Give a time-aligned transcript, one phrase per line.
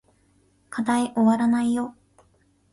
[0.71, 1.93] 課題おわらないよ